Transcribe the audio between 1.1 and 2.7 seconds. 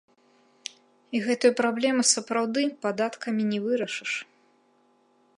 І гэтую праблему, сапраўды,